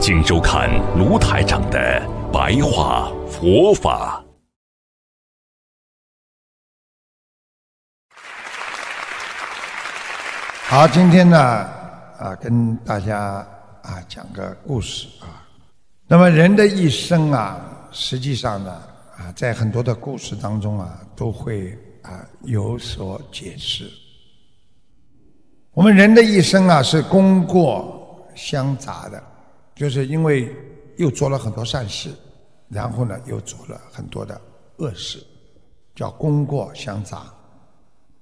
[0.00, 2.02] 请收看卢台长的
[2.32, 4.24] 白话佛法。
[10.64, 11.38] 好，今天呢，
[12.18, 13.46] 啊，跟大家
[13.82, 15.46] 啊讲个故事啊。
[16.08, 17.60] 那么人的一生啊，
[17.92, 18.72] 实际上呢，
[19.18, 23.86] 啊，在很多的故事当中啊，都会啊有所解释。
[25.72, 29.22] 我们人的一生啊，是功过相杂的。
[29.80, 30.54] 就是因为
[30.98, 32.10] 又做了很多善事，
[32.68, 34.38] 然后呢又做了很多的
[34.76, 35.24] 恶事，
[35.96, 37.22] 叫功过相杂。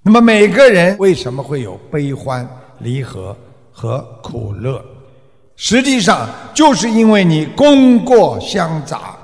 [0.00, 3.36] 那么每个人为什么会有悲欢离合
[3.72, 4.80] 和苦乐？
[5.56, 9.18] 实际上就是因为你功过相杂，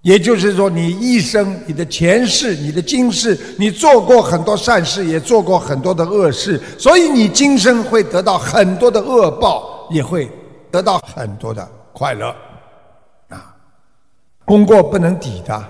[0.00, 10.26] 也就是说你一生、你的前世、你的今世，你做过很多善事，也做过很多的恶事，所以你今生会得到很多的恶报，也会。
[10.70, 12.34] 得到很多的快乐，
[13.28, 13.54] 啊，
[14.44, 15.64] 功过不能抵的，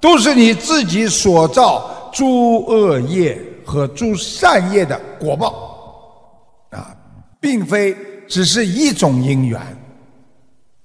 [0.00, 6.96] 都是你自己所造诸恶业和诸善业的果报，啊，
[7.40, 7.96] 并非
[8.28, 9.60] 只是一种因缘，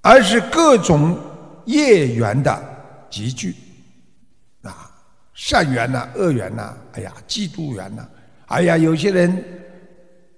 [0.01, 1.17] 而是各种
[1.65, 2.63] 业缘的
[3.09, 3.55] 集聚，
[4.63, 4.89] 啊，
[5.33, 8.07] 善缘呐，恶缘呐，哎呀，嫉妒缘呐，
[8.47, 9.43] 哎呀，有些人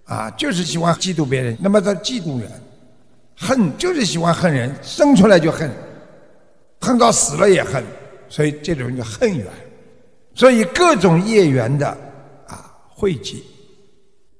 [0.05, 2.51] 啊，就是喜欢嫉妒别人，那么他嫉妒缘。
[3.35, 5.69] 恨就是喜欢恨人，生出来就恨，
[6.81, 7.83] 恨到死了也恨，
[8.29, 9.47] 所以这种叫恨缘。
[10.35, 11.87] 所以各种业缘的
[12.47, 13.43] 啊汇集。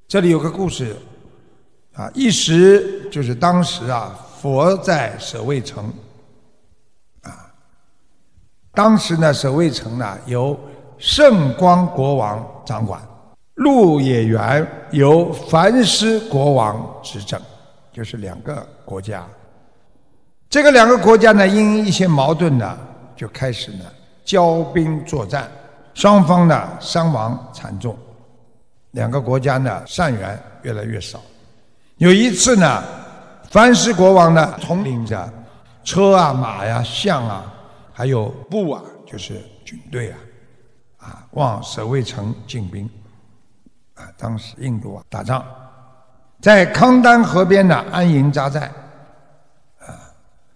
[0.08, 0.96] 这里有个故事
[1.94, 5.92] 啊，一时就是当时啊，佛在舍卫城
[7.22, 7.52] 啊，
[8.74, 10.60] 当时呢，舍卫城呢由
[10.98, 13.02] 圣光国王掌管，
[13.56, 17.40] 鹿野园由梵师国王执政。
[17.94, 19.24] 就是两个国家，
[20.50, 22.76] 这个两个国家呢，因一些矛盾呢，
[23.16, 23.86] 就开始呢
[24.26, 25.50] 交兵作战，
[25.94, 27.96] 双方呢伤亡惨重，
[28.92, 31.22] 两个国家呢善缘越来越少。
[31.98, 32.84] 有一次呢，
[33.52, 35.32] 凡是国王呢统领着
[35.84, 37.54] 车啊、马呀、象啊，
[37.94, 40.18] 还有步啊，就是军队啊，
[40.98, 42.90] 啊往守卫城进兵，
[43.94, 45.46] 啊，当时印度啊打仗。
[46.44, 48.70] 在康丹河边呢安营扎寨，
[49.80, 49.96] 啊，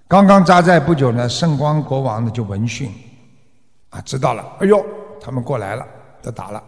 [0.06, 2.94] 刚刚扎寨不久呢，圣光国王呢就闻讯，
[3.92, 4.86] 啊，知道了，哎呦，
[5.22, 5.88] 他们过来了，
[6.24, 6.62] 要打了，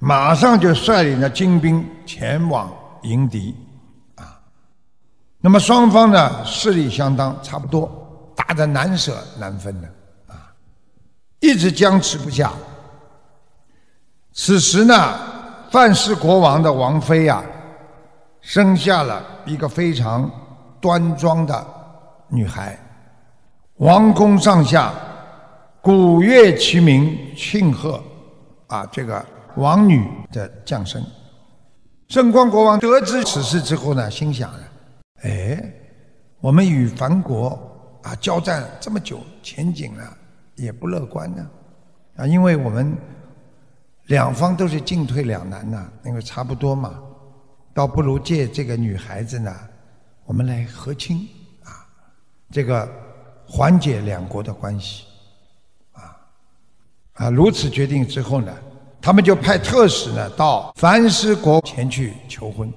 [0.00, 2.68] 马上就率领着精兵前往
[3.02, 3.54] 迎敌，
[4.16, 4.36] 啊，
[5.38, 7.88] 那么双方呢势力相当，差不多，
[8.34, 9.86] 打得难舍难分的，
[10.26, 10.50] 啊，
[11.38, 12.50] 一直僵持不下。
[14.32, 15.14] 此时呢，
[15.70, 17.44] 范氏国王的王妃呀。
[18.46, 20.30] 生下了一个非常
[20.80, 21.66] 端庄的
[22.28, 22.78] 女孩，
[23.78, 24.94] 王宫上下
[25.82, 28.00] 鼓乐齐鸣庆贺，
[28.68, 29.26] 啊，这个
[29.56, 31.04] 王女的降生。
[32.06, 34.60] 圣光国王得知此事之后呢，心想了：
[35.24, 35.60] 哎，
[36.40, 37.58] 我们与凡国
[38.04, 40.04] 啊交战这么久，前景呢
[40.54, 41.44] 也不乐观呢，
[42.14, 42.96] 啊，因为我们
[44.04, 47.02] 两方都是进退两难呐，因为差不多嘛。
[47.76, 49.54] 倒不如借这个女孩子呢，
[50.24, 51.28] 我们来和亲
[51.62, 51.84] 啊，
[52.50, 52.88] 这个
[53.46, 55.04] 缓解两国的关系，
[55.92, 56.16] 啊
[57.12, 58.50] 啊，如此决定之后呢，
[58.98, 62.72] 他们就派特使呢到梵师国前去求婚，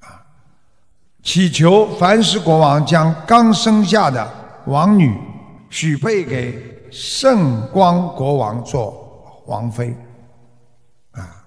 [0.00, 0.26] 啊，
[1.22, 4.28] 祈求梵师国王将刚生下的
[4.66, 5.16] 王女
[5.70, 9.94] 许配给圣光国王做王妃，
[11.12, 11.46] 啊，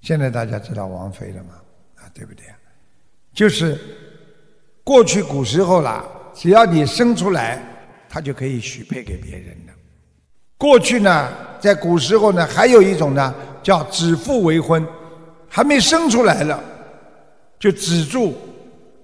[0.00, 1.48] 现在大家知道王妃了吗？
[2.14, 2.44] 对不对？
[3.34, 3.76] 就是
[4.84, 7.60] 过去古时候啦，只要你生出来，
[8.08, 9.72] 他就可以许配给别人的。
[10.56, 11.28] 过去呢，
[11.58, 14.86] 在古时候呢，还有一种呢，叫指腹为婚，
[15.48, 16.62] 还没生出来了，
[17.58, 18.36] 就止住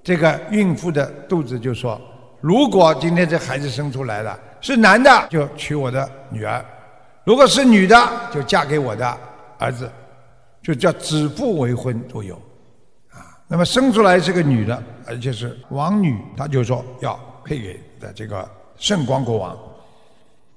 [0.05, 2.01] 这个孕妇的肚子，就说：
[2.41, 6.65] 如果今天这孩子生出来了，是男的就娶我的女儿；
[7.25, 9.19] 如果是女的，就嫁给我的
[9.59, 9.91] 儿子，
[10.63, 12.41] 就叫指腹为婚都有。
[13.53, 19.59] 那么生出来是个女的，而且是王女，他就说要配给的这个圣光国王。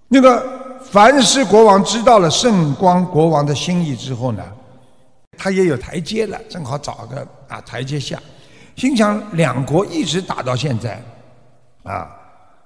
[0.07, 4.43] 那个凡是国王知道了圣光国王的心意之后呢，
[5.35, 8.21] 他也有台阶了，正好找个啊台阶下。
[8.75, 11.01] 心想两国一直打到现在，
[11.81, 12.07] 啊，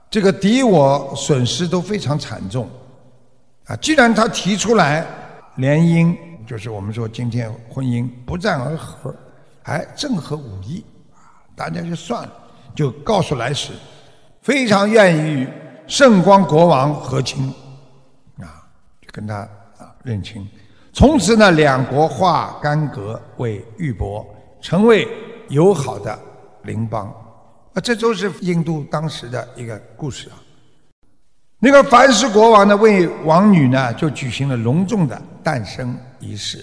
[0.09, 2.67] 这个敌我损失都非常惨重，
[3.67, 5.05] 啊，既然他提出来
[5.55, 6.13] 联姻，
[6.45, 9.15] 就是我们说今天婚姻不战而和，
[9.67, 10.83] 哎正合吾意，
[11.13, 12.33] 啊，大家就算了，
[12.75, 13.71] 就告诉来使，
[14.41, 15.47] 非常愿意与
[15.87, 17.47] 圣光国王和亲，
[18.41, 18.67] 啊，
[19.01, 19.35] 就跟他
[19.77, 20.45] 啊认亲，
[20.91, 24.25] 从此呢，两国化干戈为玉帛，
[24.59, 25.07] 成为。
[25.49, 26.19] 友好的
[26.63, 27.07] 邻邦，
[27.73, 30.35] 啊，这都是印度当时的一个故事啊。
[31.59, 36.61] 那个凡是国王呢，为王女呢，就举行了隆重的诞生仪式。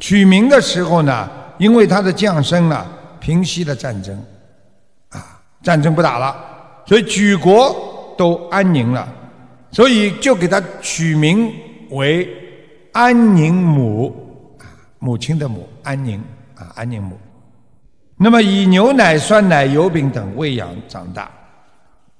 [0.00, 2.86] 取名的时候呢，因为他的降生呢，
[3.20, 4.18] 平息了战争，
[5.10, 6.34] 啊，战争不打了，
[6.86, 9.06] 所以举国都安宁了，
[9.70, 11.52] 所以就给他取名
[11.90, 12.26] 为
[12.92, 14.64] 安宁母，啊，
[15.00, 16.18] 母亲的母，安宁，
[16.54, 17.18] 啊，安宁母。
[18.16, 21.30] 那么以牛奶、酸奶、油饼等喂养长大，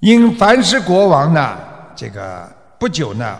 [0.00, 1.58] 因凡是国王呢，
[1.96, 2.46] 这个
[2.78, 3.38] 不久呢，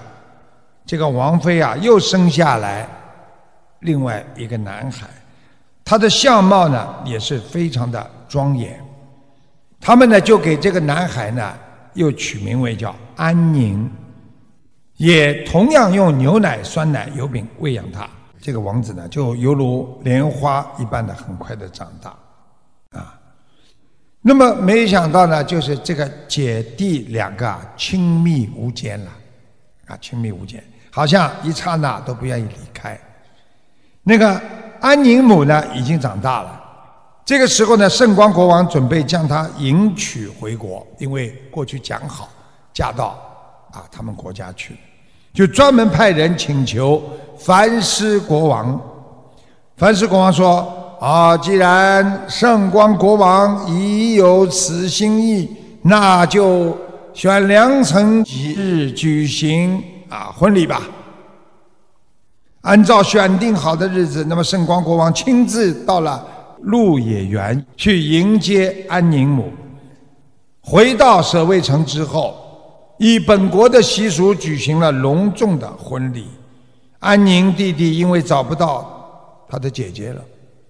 [0.87, 2.89] 这个王妃啊又生下来
[3.81, 5.07] 另外一个男孩，
[5.91, 8.81] 他的相貌呢也是非常的庄严，
[9.81, 11.53] 他们呢就给这个男孩呢
[11.95, 13.91] 又取名为叫安宁，
[14.99, 18.09] 也同样用牛奶、酸奶、油饼喂养他，
[18.41, 22.11] 这个王子呢就犹如莲花一般的很快的长大。
[22.97, 23.19] 啊。
[24.23, 29.11] 那么没想到呢，就是这个姐弟两个啊，亲密无间了，
[29.89, 32.97] 啊，亲密无间，好像一刹那都不愿意离开。
[34.05, 34.41] 那个
[34.81, 36.61] 安宁母呢，已经长大了。
[37.25, 42.29] 这个时候呢，圣光国王准备将她迎娶回国，因为过去讲好
[42.73, 43.19] 嫁到
[43.73, 44.77] 啊他们国家去，
[45.33, 47.03] 就专门派人请求
[47.39, 48.81] 凡斯国王。
[49.77, 50.77] 凡斯国王说。
[51.01, 55.49] 啊，既然圣光国王已有此心意，
[55.81, 56.77] 那就
[57.15, 60.83] 选良辰吉日举行啊婚礼吧。
[62.63, 66.27] 按照选定好的日子，那么圣光国王亲自到了
[66.63, 69.51] 鹿野园去迎接安宁母。
[70.61, 72.35] 回到舍卫城之后，
[72.99, 76.27] 以本国的习俗举行了隆重的婚礼。
[76.99, 80.23] 安宁弟弟因为找不到他的姐姐了。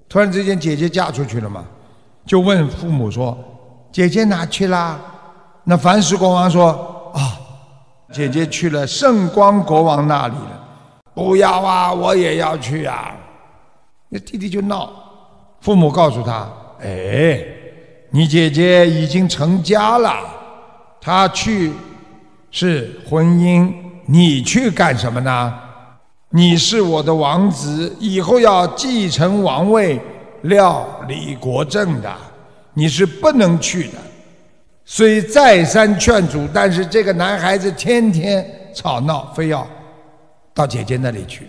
[0.09, 1.65] 突然之间，姐姐嫁出去了嘛，
[2.25, 3.37] 就问父母说
[3.91, 4.97] ：“姐姐哪去啦？”
[5.65, 6.69] 那凡世国王说
[7.15, 7.35] ：“啊，
[8.13, 10.69] 姐姐去了圣光国王那里了。”
[11.15, 13.15] 不要啊，我也要去啊！
[14.09, 14.91] 那弟弟就闹，
[15.61, 16.49] 父母告诉他
[16.83, 17.45] ：“哎，
[18.11, 20.17] 你姐姐已经成家了，
[21.01, 21.73] 她去
[22.51, 23.73] 是婚姻，
[24.07, 25.55] 你去干什么呢？”
[26.33, 30.01] 你是我的王子，以后要继承王位、
[30.43, 32.17] 料理国政的，
[32.73, 33.99] 你是不能去的。
[34.85, 39.67] 虽再三劝阻，但是这个男孩子天天吵闹，非要
[40.55, 41.49] 到姐姐那里去。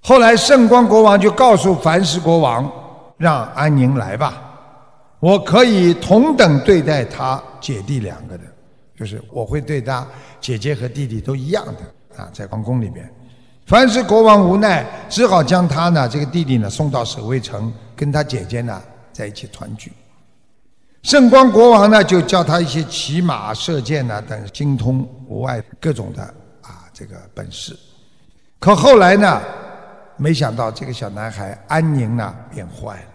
[0.00, 2.70] 后来圣光国王就告诉凡世国王，
[3.16, 4.40] 让安宁来吧，
[5.18, 8.44] 我可以同等对待他姐弟两个的，
[8.96, 10.06] 就是我会对他
[10.40, 13.10] 姐姐和弟弟都一样的啊，在皇宫里边。
[13.66, 18.80] 凡是国王无奈，只好将他呢这个弟弟呢送到守卫城，跟他姐姐呢
[19.12, 19.90] 在一起团聚。
[21.02, 26.34] 圣光国王呢就教他一些骑马、射箭呢等精通无碍各种的
[26.98, 27.78] 这个本事。
[28.58, 29.42] 可后来呢，
[30.16, 33.06] 没想到这个小男孩安宁呢变坏了，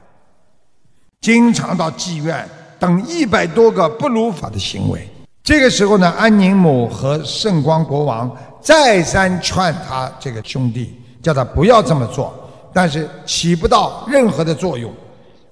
[1.19, 2.47] 经常到妓院
[2.77, 5.07] 等一百多个不如法的行为。
[5.43, 8.31] 这个时候呢，安宁母和圣光国王。
[8.61, 12.31] 再三劝他这个兄弟，叫他不要这么做，
[12.71, 14.93] 但是起不到任何的作用。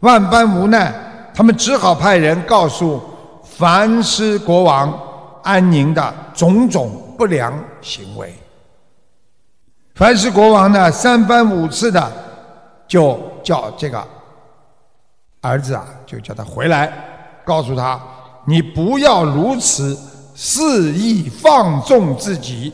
[0.01, 0.93] 万般无奈，
[1.33, 3.01] 他们只好派人告诉
[3.43, 4.93] 梵斯国王
[5.41, 8.33] 安宁的种种不良行为。
[9.95, 12.11] 凡是国王呢，三番五次的
[12.87, 14.01] 就叫这个
[15.41, 16.91] 儿子啊，就叫他回来，
[17.43, 18.01] 告诉他：
[18.45, 19.97] 你不要如此
[20.33, 22.73] 肆意放纵自己。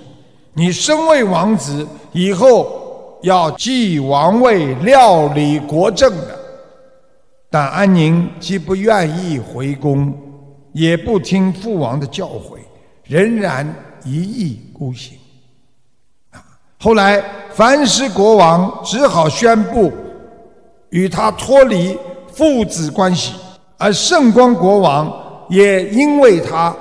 [0.53, 6.39] 你身为王子，以后要继王位、料理国政的。
[7.49, 10.13] 但安宁既不愿意回宫，
[10.73, 12.59] 也不听父王的教诲，
[13.03, 13.67] 仍然
[14.03, 15.17] 一意孤行。
[16.31, 16.43] 啊！
[16.77, 19.91] 后来凡是国王只好宣布
[20.89, 21.97] 与他脱离
[22.31, 23.33] 父子关系，
[23.77, 25.11] 而圣光国王
[25.49, 26.75] 也因为他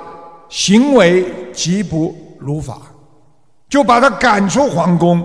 [0.49, 2.81] 行为极不如法，
[3.69, 5.23] 就把他赶出皇宫，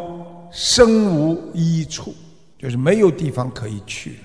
[0.52, 2.14] 身无依处，
[2.58, 4.16] 就是没有地方可以去了。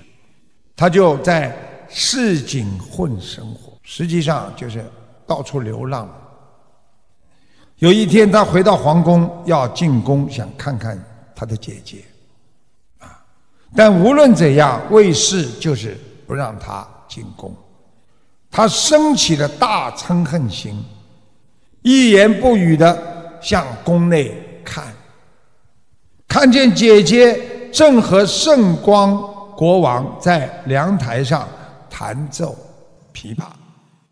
[0.75, 1.55] 他就在
[1.89, 4.85] 市井混生活，实际上就是
[5.25, 6.09] 到处流浪。
[7.79, 10.97] 有一天，他回到皇宫要进宫，想看看
[11.35, 12.05] 他的姐姐，
[12.99, 13.19] 啊！
[13.75, 17.53] 但无论怎样，卫士就是不让他进宫。
[18.49, 20.81] 他升起了大嗔恨心，
[21.81, 22.97] 一言不语的
[23.41, 24.85] 向宫内看，
[26.29, 29.21] 看见姐姐正和圣光
[29.57, 31.45] 国王在凉台上
[31.89, 32.55] 弹奏
[33.13, 33.43] 琵琶。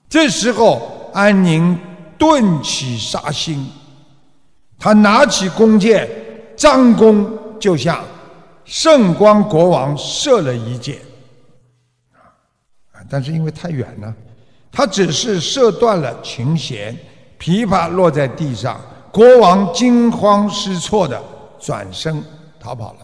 [0.10, 1.80] 这时候，安宁。
[2.24, 3.70] 顿起杀心，
[4.80, 6.10] 他拿起弓箭，
[6.56, 8.02] 张弓就向
[8.64, 10.96] 圣光国王射了一箭。
[12.14, 14.16] 啊，但是因为太远了，
[14.72, 16.98] 他只是射断了琴弦，
[17.38, 18.80] 琵琶落在地上，
[19.12, 21.22] 国王惊慌失措的
[21.60, 22.24] 转身
[22.58, 23.00] 逃跑了。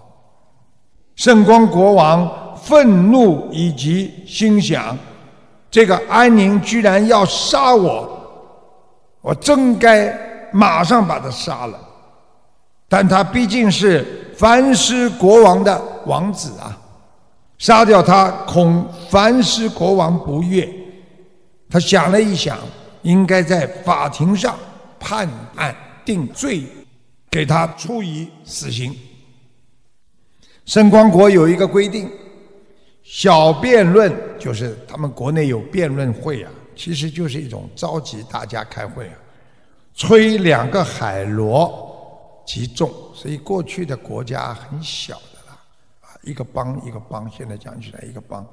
[1.18, 4.98] 圣光国王愤怒以及心想：
[5.70, 8.16] 这个安宁居然要杀我！
[9.22, 11.80] 我真该马上把他杀了，
[12.88, 16.78] 但他毕竟是梵师国王的王子啊，
[17.58, 20.68] 杀掉他恐梵师国王不悦。
[21.70, 22.58] 他想了一想，
[23.02, 24.58] 应该在法庭上
[25.00, 26.64] 判案定罪，
[27.30, 28.96] 给他处以死刑。
[30.66, 32.10] 圣光国有一个规定，
[33.04, 36.52] 小辩论就是他们国内有辩论会啊。
[36.80, 39.16] 其实就是一种召集大家开会啊，
[39.94, 45.60] 吹两个海螺集中，所以过去的国家很小的啦，
[46.00, 48.48] 啊，一个邦一个邦，现在讲起来一个邦。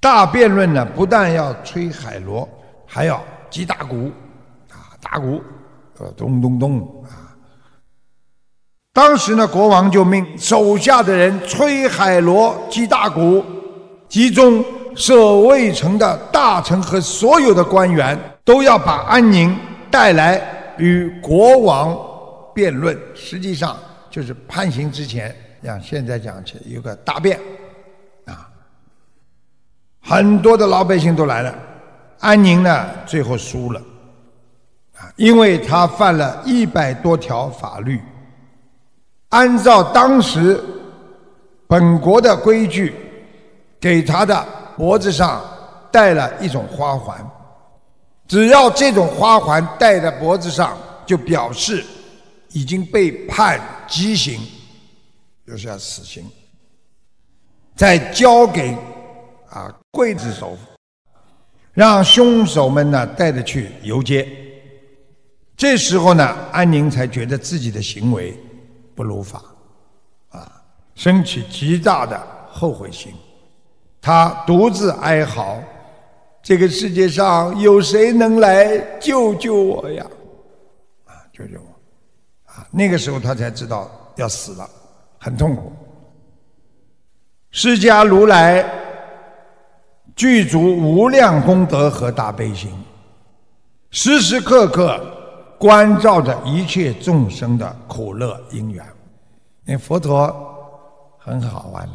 [0.00, 2.48] 大辩论呢，不但要吹海螺，
[2.86, 4.10] 还要击大鼓，
[4.70, 5.42] 啊，打鼓，
[5.98, 7.36] 呃，咚咚咚啊。
[8.94, 13.44] 当时呢，国王就命手下的人吹海螺、击大鼓，
[14.08, 14.64] 集中。
[14.96, 19.54] 守卫城的大臣和所有的官员都要把安宁
[19.90, 20.40] 带来
[20.78, 21.94] 与国王
[22.54, 23.76] 辩论，实际上
[24.10, 27.38] 就是判刑之前，像现在讲起有个答辩，
[28.24, 28.48] 啊，
[30.00, 31.54] 很多的老百姓都来了，
[32.20, 33.78] 安宁呢最后输了，
[34.96, 38.00] 啊，因为他犯了一百多条法律，
[39.28, 40.58] 按照当时
[41.66, 42.94] 本国的规矩
[43.78, 44.46] 给他的。
[44.76, 45.42] 脖子上
[45.90, 47.18] 戴了一种花环，
[48.28, 51.84] 只要这种花环戴在脖子上，就表示
[52.50, 54.38] 已经被判极刑，
[55.46, 56.24] 就是要死刑。
[57.74, 58.76] 再交给
[59.48, 60.56] 啊刽子手，
[61.72, 64.28] 让凶手们呢带着去游街。
[65.56, 68.38] 这时候呢，安宁才觉得自己的行为
[68.94, 69.42] 不如法，
[70.30, 70.62] 啊，
[70.94, 73.14] 升起极大的后悔心。
[74.06, 75.58] 他独自哀嚎
[76.40, 80.06] ：“这个世界上有谁能来救救我呀？
[81.06, 82.52] 啊，救救我！
[82.52, 84.70] 啊，那个时候他才知道要死了，
[85.18, 85.72] 很痛苦。
[87.50, 88.64] 释迦如来
[90.14, 92.70] 具足无量功德和大悲心，
[93.90, 95.04] 时时刻刻
[95.58, 98.86] 关照着一切众生的苦乐因缘。
[99.64, 100.32] 那佛陀
[101.18, 101.94] 很好玩的。”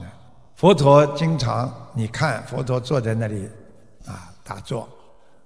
[0.61, 3.49] 佛陀经常，你看佛陀坐在那里，
[4.05, 4.87] 啊，打坐。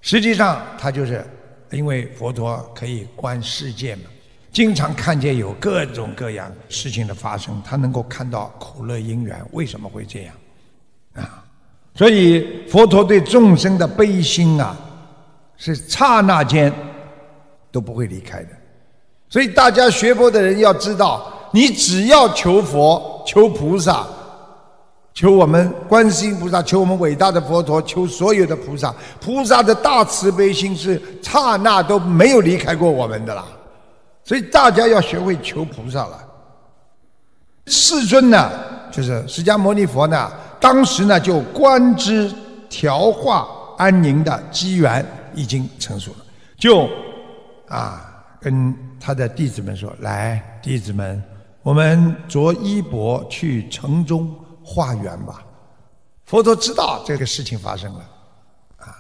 [0.02, 1.26] 实际上，他就是
[1.72, 4.02] 因为佛陀可以观世界嘛，
[4.52, 10.36] 经常看见有各种各样事情的发生，他能够看到苦乐因缘为什么会这样，
[11.14, 11.46] 啊，
[11.94, 14.78] 所以佛陀对众生的悲心啊，
[15.56, 16.70] 是刹那间
[17.72, 18.50] 都不会离开的。
[19.30, 24.06] 所以大家学佛的人要知道，你只要求佛、求菩萨。
[25.16, 33.46] 求我们观世音菩萨，求我们伟大的佛陀，求所有的菩萨，菩萨的大慈悲心是刹那都没有离开过我们的啦。
[34.26, 36.22] 所以大家要学会求菩萨了。
[37.68, 38.52] 世尊呢，
[38.92, 40.30] 就是释迦牟尼佛呢，
[40.60, 42.30] 当时呢就观之
[42.70, 46.18] 调化安宁的机缘已经成熟了，
[46.58, 46.90] 就
[47.70, 51.24] 啊跟他的弟子们说：“来，弟子们，
[51.64, 54.30] 我们着衣钵去城中。”
[54.66, 55.46] 化缘吧，
[56.26, 58.00] 佛陀知道这个事情发生了，
[58.78, 58.98] 啊，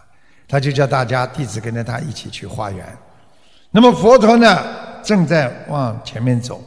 [0.48, 2.86] 他就叫大家弟子跟着他一起去化缘。
[3.72, 4.63] 那么佛陀呢，
[5.03, 6.63] 正在往前面走，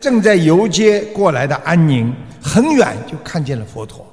[0.00, 4.04] 正在游街过来的安宁，很远就看见了佛陀，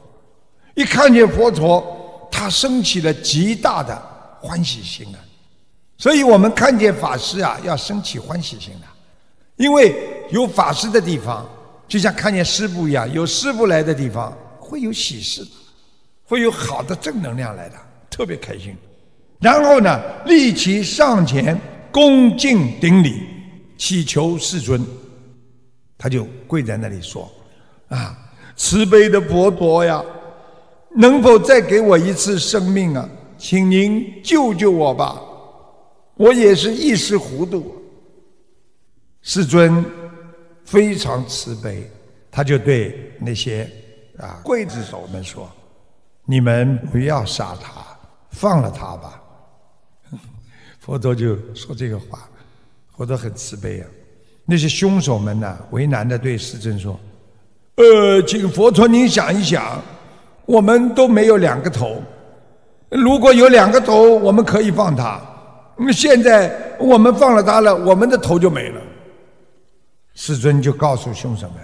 [0.75, 3.99] 一看见佛陀，他升起了极大的
[4.39, 5.19] 欢喜心啊！
[5.97, 8.87] 所以我们看见法师啊，要升起欢喜心的，
[9.57, 11.45] 因为有法师的地方，
[11.91, 15.45] 就像看见师傅一样，有师傅来的地方会有喜事，
[16.23, 17.75] 会有好的正能量来的，
[18.09, 18.73] 特别开心。
[19.41, 21.59] 然后呢，立即上前
[21.91, 23.23] 恭敬顶礼，
[23.77, 24.81] 祈求世尊。
[25.97, 27.29] 他就跪在那里说
[27.91, 28.17] ：“啊，
[28.55, 30.01] 慈悲的佛陀呀，
[30.95, 33.09] 能否再给我一次生命啊？
[33.37, 35.21] 请您救救我吧！
[36.15, 37.75] 我也是一时糊涂。”
[39.21, 39.85] 世尊
[40.65, 41.89] 非常慈悲，
[42.29, 43.69] 他就对那些
[44.17, 45.49] 啊刽子手们说
[46.25, 47.81] ：“你们不要杀他，
[48.29, 49.21] 放了他吧。
[50.79, 52.29] ”佛陀就说这个话，
[52.95, 53.87] 佛陀很慈悲啊。
[54.45, 56.99] 那些凶手们呢，为难的对世尊说
[57.75, 59.81] ：“呃，请佛陀您想一想，
[60.45, 62.01] 我们都没有两个头，
[62.89, 65.21] 如果有两个头，我们可以放他。
[65.77, 68.81] 那现在我们放了他了，我们的头就没了。”
[70.13, 71.57] 世尊就告诉凶手们：“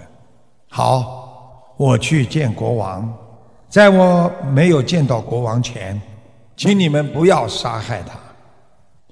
[0.70, 3.12] 好，我去见国王，
[3.68, 6.00] 在我没有见到国王前，
[6.56, 8.18] 请你们不要杀害他。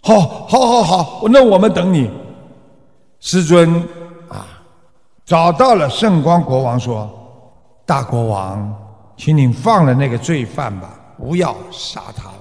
[0.03, 2.11] 好，好，好，好，那我们等你。”
[3.21, 3.83] 师尊
[4.29, 4.47] 啊，
[5.25, 7.11] 找到了圣光国王，说
[7.85, 8.75] ：“大国王，
[9.17, 12.33] 请您放了那个罪犯吧，不要杀他了。”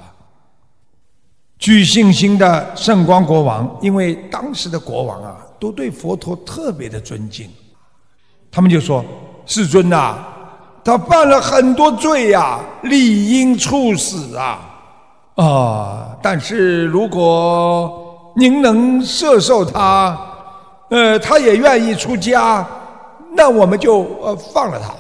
[1.58, 7.50] 具信心的圣光国王，因为当时的国王啊，都对佛陀特别的尊敬，
[8.52, 9.04] 他们就说
[9.48, 10.24] ：“世尊呐，
[10.84, 14.60] 他犯了很多罪呀，理应处死啊！
[15.34, 20.16] 啊，但是如果您能赦受他。”
[20.90, 22.64] 呃，他也愿意出家，
[23.34, 24.94] 那我们就呃放了他。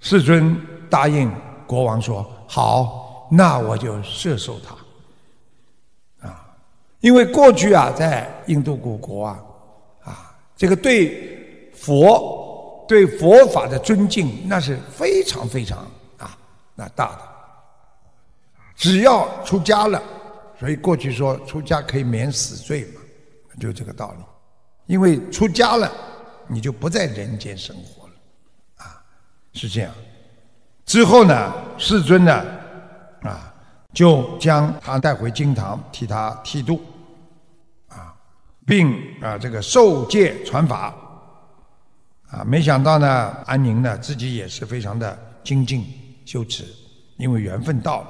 [0.00, 1.30] 世尊答应
[1.64, 4.74] 国王说：“好，那我就赦受他。”
[7.00, 9.44] 因为过去啊，在印度古国啊，
[10.04, 15.78] 啊，这个对佛、对佛法的尊敬那是非常非常
[16.16, 16.36] 啊
[16.74, 17.20] 那大的。
[18.74, 20.02] 只要出家了，
[20.58, 23.00] 所以过去说出家可以免死罪嘛，
[23.60, 24.24] 就这个道理。
[24.86, 25.92] 因为出家了，
[26.46, 28.14] 你就不在人间生活了，
[28.76, 29.02] 啊，
[29.52, 29.92] 是这样。
[30.86, 32.32] 之后呢，世尊呢，
[33.20, 33.52] 啊，
[33.92, 36.80] 就将他带回金堂，替他剃度，
[38.68, 40.94] 并啊这个受戒传法，
[42.28, 45.86] 啊，没想到呢，安宁呢自己也是非常的精进
[46.26, 46.66] 修持，
[47.16, 48.08] 因为缘分到了，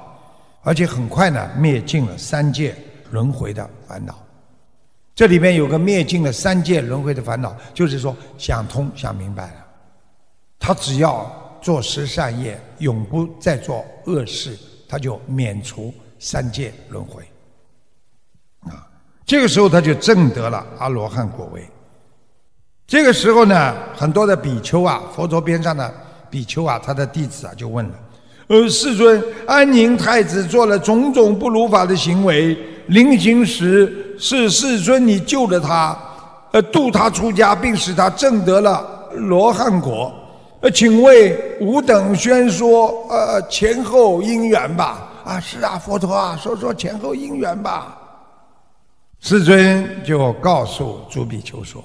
[0.61, 2.75] 而且很快呢灭尽了三界
[3.09, 4.21] 轮回的烦恼。
[5.15, 9.65] 这里面有个灭尽了三界轮回的烦恼，就是说想通想明白了，
[10.59, 17.23] 他只要做十善业，永不再做恶事，他就免除三界轮回。
[19.29, 21.63] 这个时候他就证得了阿罗汉果位。
[22.87, 25.93] 这个时候呢，很多的比丘啊，佛陀边上的
[26.31, 27.91] 比丘啊，他的弟子啊，就问了：，
[28.47, 34.15] 呃，世尊，安宁太子做了种种不如法的行为，临行时。
[34.17, 35.95] 是世尊，你救了他，
[36.51, 40.11] 呃，度他出家，并使他证得了罗汉果。
[40.61, 45.07] 呃，请为吾等宣说呃前后因缘吧。
[45.23, 47.95] 啊，是啊，佛陀啊，说说前后因缘吧。
[49.19, 51.83] 世尊就告诉诸比丘说：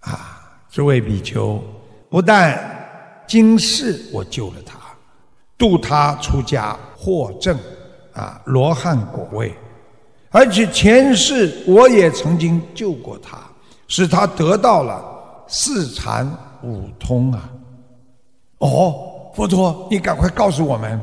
[0.00, 1.62] 啊，诸位比丘，
[2.10, 4.78] 不但今世我救了他，
[5.56, 7.58] 度他出家获证
[8.12, 9.54] 啊罗汉果位。
[10.30, 13.40] 而且前世我也曾经救过他，
[13.86, 15.02] 使他得到了
[15.48, 16.30] 四禅
[16.62, 17.50] 五通啊！
[18.58, 21.00] 哦，佛陀，你赶快告诉我们，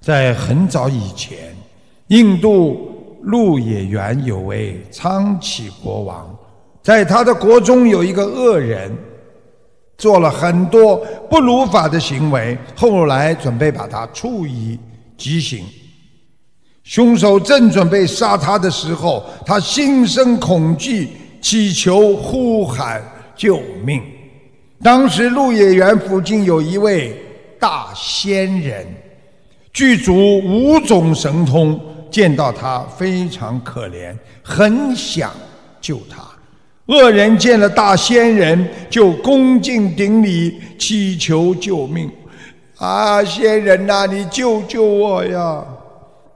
[0.00, 1.56] 在很早以前，
[2.06, 2.93] 印度
[3.24, 6.36] 鹿野园有位苍启国王，
[6.82, 8.92] 在他的国中有一个恶人，
[9.96, 10.96] 做了很多
[11.30, 14.78] 不如法的行为，后来准备把他处以
[15.16, 15.64] 极刑。
[16.82, 21.08] 凶手正准备杀他的时候，他心生恐惧，
[21.40, 23.02] 祈求呼喊
[23.34, 24.02] 救命。
[24.82, 27.18] 当时鹿野园附近有一位
[27.58, 28.86] 大仙人，
[29.72, 30.12] 具足
[30.44, 31.80] 五种神通，
[32.14, 35.32] 见到他非常可怜，很想
[35.80, 36.22] 救他。
[36.86, 42.08] 恶人见了大仙人，就恭敬顶礼，祈求救命。
[42.78, 45.64] 啊，仙人呐，你救救我呀！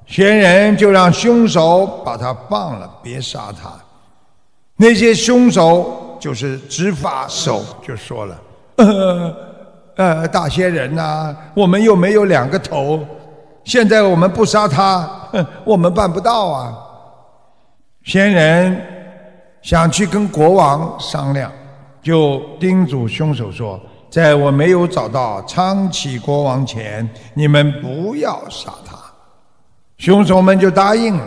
[0.04, 3.72] 仙人就让凶手把他放了，别杀他。
[4.78, 8.40] 那些凶手就是执法手，就说了
[8.78, 9.36] ：“呃
[9.94, 13.06] 呃，大仙人呐，我们又没有两个头，
[13.68, 15.00] 现在我们不杀他，
[15.30, 16.74] 哼， 我们办不到啊。
[18.02, 18.82] 仙人
[19.60, 21.52] 想去跟国王商量，
[22.00, 23.78] 就叮嘱凶手说
[24.08, 28.96] ：“在我没有找到昌启国王前，你们不要杀他。”
[29.98, 31.26] 凶手们就答应了。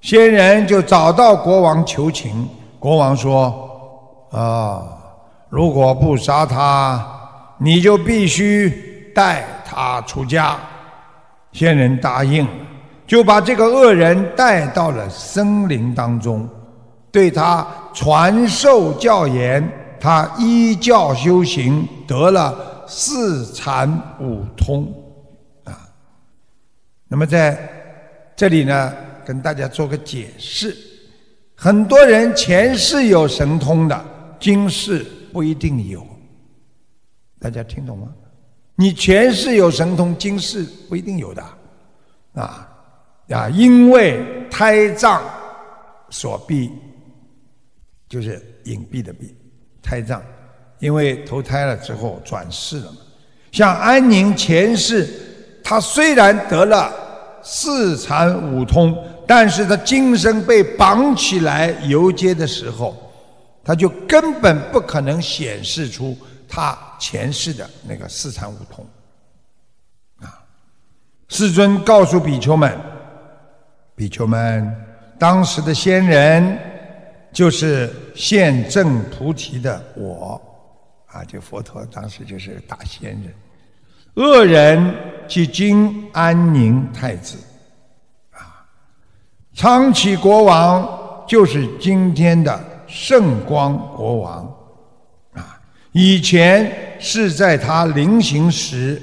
[0.00, 2.48] 仙人就找到国王求情，
[2.80, 3.54] 国王说
[4.36, 4.82] ：“啊，
[5.48, 7.00] 如果不杀他，
[7.58, 10.56] 你就必须带他出家。”
[11.52, 12.46] 仙人答应，
[13.06, 16.48] 就把这个恶人带到了森林当中，
[17.10, 19.66] 对他传授教言。
[20.00, 24.86] 他依教修行，得了四禅五通。
[25.64, 25.74] 啊，
[27.08, 27.58] 那么在
[28.36, 28.94] 这里呢？
[29.26, 30.76] 跟大家做个解释，
[31.56, 34.04] 很多人前世有神通的，
[34.38, 36.06] 今世不一定有。
[37.40, 38.06] 大家听懂吗？
[38.80, 41.42] 你前世有神通，今世不一定有的，
[42.34, 42.68] 啊
[43.28, 45.20] 啊，因为胎藏
[46.10, 46.70] 所蔽，
[48.08, 49.34] 就是隐蔽的蔽，
[49.82, 50.22] 胎藏，
[50.78, 52.98] 因为投胎了之后转世了嘛。
[53.50, 55.08] 像安宁前世，
[55.64, 56.92] 他虽然得了
[57.42, 58.96] 四禅五通。
[59.30, 62.96] 但是他今生被绑起来游街的时候，
[63.62, 66.16] 他就根本不可能显示出
[66.48, 68.86] 他前世的那个四禅五通。
[70.20, 70.42] 啊，
[71.28, 72.76] 世尊告诉比丘们，
[73.94, 74.74] 比丘们，
[75.18, 76.58] 当时的仙人
[77.32, 80.40] 就是现正菩提的我，
[81.06, 83.34] 啊，就佛陀当时就是大仙人，
[84.14, 84.94] 恶人
[85.28, 87.36] 即今安宁太子。
[88.32, 88.66] 啊
[89.54, 94.47] 昌启国王就是今天的圣光国王，
[96.00, 99.02] 以前是在他临行时，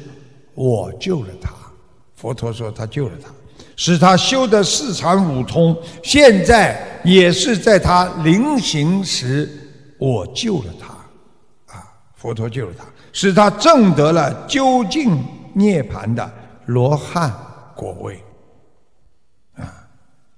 [0.54, 1.52] 我救了他。
[2.16, 3.30] 佛陀说他救了他，
[3.76, 5.78] 使他修得四禅五通。
[6.02, 9.50] 现在也是在他临行时，
[9.98, 11.84] 我救了他，啊，
[12.16, 16.32] 佛陀救了他，使他证得了究竟涅槃的
[16.68, 17.30] 罗汉
[17.76, 18.24] 果位。
[19.58, 19.68] 啊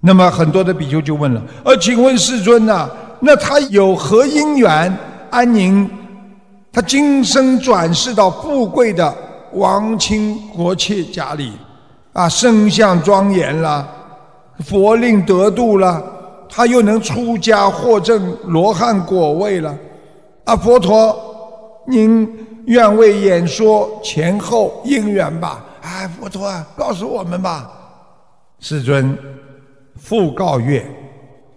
[0.00, 2.90] 那么很多的比丘就问了：呃，请问世尊呐，
[3.20, 4.92] 那他有何因缘
[5.30, 5.88] 安宁？
[6.78, 9.12] 他今生转世到富贵的
[9.54, 11.50] 王亲国戚家里，
[12.12, 13.84] 啊，身相庄严了，
[14.60, 16.00] 佛令得度了，
[16.48, 19.76] 他又能出家获证罗汉果位了，
[20.44, 25.64] 啊，佛陀，您愿为演说前后因缘吧？
[25.82, 27.68] 哎，佛陀啊，告诉我们吧，
[28.60, 29.18] 世尊。
[30.00, 30.86] 复告曰：“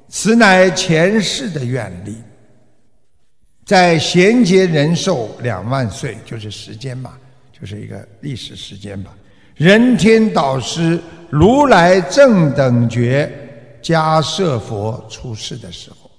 [0.09, 2.17] 此乃前世的愿力，
[3.65, 7.17] 在贤劫人寿两万岁，就是时间吧，
[7.57, 9.11] 就是一个历史时间吧。
[9.55, 13.31] 人天导师如来正等觉
[13.81, 16.09] 迦摄佛出世的时候，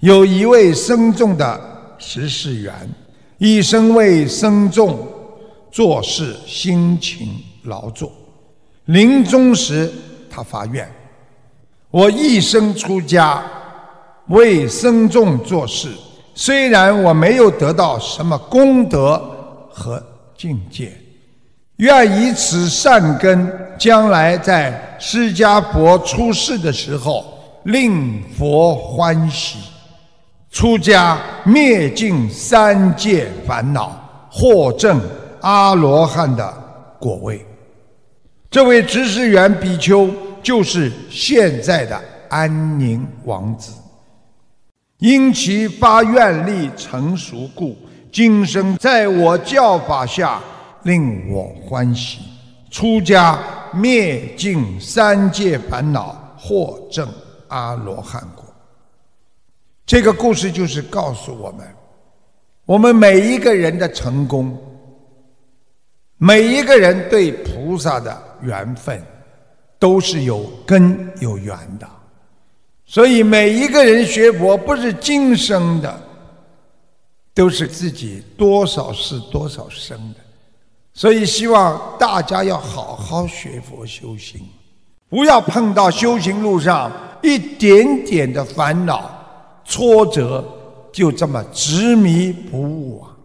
[0.00, 2.74] 有一位僧众的十世缘，
[3.38, 5.08] 一生为僧众
[5.70, 7.28] 做事辛勤
[7.62, 8.12] 劳作，
[8.86, 9.90] 临终时
[10.28, 10.90] 他发愿。”
[11.90, 13.44] 我一生出家，
[14.28, 15.88] 为僧众做事。
[16.34, 19.20] 虽然我没有得到什么功德
[19.70, 20.02] 和
[20.36, 20.92] 境界，
[21.76, 27.24] 愿以此善根，将来在释迦佛出世的时候，
[27.64, 29.58] 令佛欢喜，
[30.50, 33.92] 出家灭尽三界烦恼，
[34.30, 35.00] 获证
[35.40, 36.52] 阿罗汉的
[36.98, 37.44] 果位。
[38.50, 40.08] 这位执事员比丘。
[40.42, 41.96] 就是现在的
[42.28, 43.70] 安宁王子，
[45.02, 47.76] 因其发愿力成熟故，
[48.12, 50.40] 今生在我教法下
[50.84, 52.20] 令我欢喜，
[52.70, 53.36] 出家
[53.74, 57.08] 灭尽三界烦恼，获证
[57.48, 58.44] 阿罗汉果。
[59.84, 61.66] 这个故事就是告诉我们，
[62.64, 64.56] 我们每一个人的成功，
[66.16, 69.02] 每一个人对菩萨的缘分。
[69.80, 71.88] 都是有根有缘的，
[72.92, 76.02] 所以每一个人学佛不是今生的，
[77.32, 80.20] 都是自己多少世多少生的。
[80.92, 84.42] 所以希望大家要好好学佛修行，
[85.08, 89.10] 不要碰到修行路上一点点的烦恼
[89.64, 90.44] 挫折，
[90.92, 93.16] 就这么执迷不悟啊！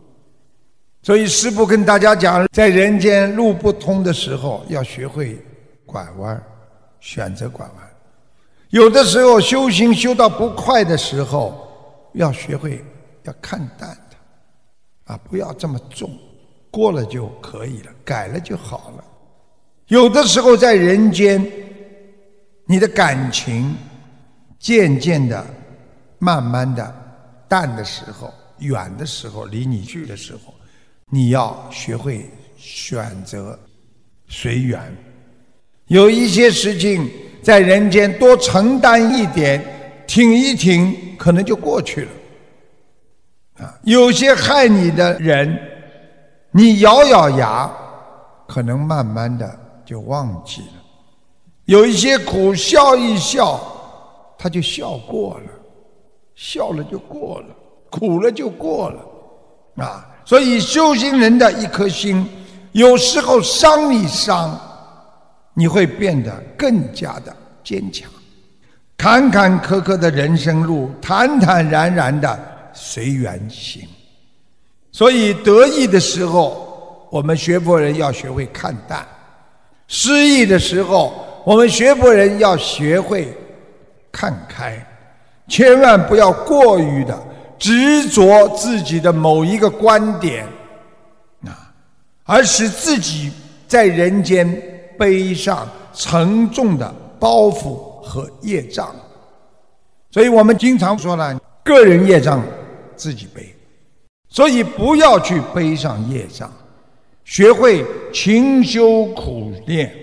[1.04, 5.38] 所以师父跟大家讲，在人间路不通的时候，要学会。
[5.86, 6.42] 拐弯，
[7.02, 7.87] 选择拐弯。
[8.70, 12.84] 有的时候修行修到不快的时候，要学会
[13.24, 13.98] 要看淡
[15.06, 16.10] 它，啊，不要这么重，
[16.70, 19.04] 过了就可以了，改了就好了。
[19.88, 21.50] 有的时候在人间，
[22.66, 23.74] 你的感情
[24.60, 25.46] 渐渐的、
[26.20, 26.94] 慢慢的
[27.48, 30.54] 淡的时候、远的时候、离你去的时候，
[31.10, 33.58] 你要学会选择
[34.28, 34.94] 随缘。
[35.86, 37.10] 有一些事情
[37.48, 39.64] 在人间多承担一点，
[40.06, 42.12] 挺一挺，可能就过去了。
[43.60, 45.58] 啊，有些害你的人，
[46.52, 47.72] 你咬咬牙，
[48.50, 49.50] 可能慢慢的
[49.86, 50.84] 就忘记了；
[51.64, 53.58] 有一些苦，笑一笑，
[54.38, 55.50] 他就笑过了，
[56.36, 57.56] 笑了就过了，
[57.90, 59.86] 苦了就过了。
[59.86, 62.28] 啊，所以修行人的一颗心，
[62.74, 64.60] 有时候伤一伤。
[65.60, 68.08] 你会变得更加的坚强，
[68.96, 72.40] 坎坎坷坷的人生路，坦坦然然的
[72.74, 73.82] 随缘行。
[74.92, 79.04] 所以得意的时候，我们学佛人要学会看淡；
[79.88, 83.36] 失意的时候，我们学佛人要学会
[84.12, 84.78] 看开。
[85.48, 87.20] 千万不要过于的
[87.58, 90.46] 执着自己的某一个观点，
[91.48, 91.74] 啊，
[92.26, 93.32] 而使自己
[93.68, 94.77] 在人间。
[94.98, 98.96] 背上沉重的包袱和业障，
[100.12, 102.44] 所以我们经常说呢，个人业障
[102.96, 103.56] 自己背，
[104.30, 106.52] 所以不要去背上业障，
[107.24, 109.94] 学会勤修苦练，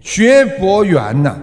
[0.00, 1.38] 学佛缘呢，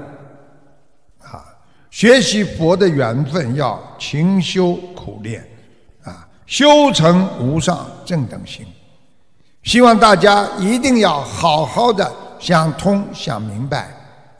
[1.22, 1.44] 啊，
[1.90, 5.46] 学习佛的缘分要勤修苦练，
[6.04, 8.66] 啊，修成无上正等心，
[9.64, 12.12] 希望大家一定要好好的。
[12.44, 13.88] 想通想明白，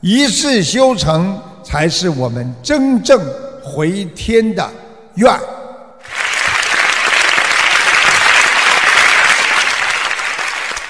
[0.02, 3.18] 一世修成才是我们真正
[3.62, 4.70] 回天的
[5.14, 5.32] 愿。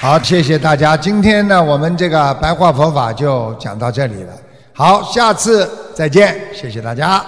[0.00, 0.96] 好，谢谢大家。
[0.96, 4.32] 今天呢，我们这个白话佛法就讲到这里了。
[4.72, 7.24] 好，下次再见，谢谢大家。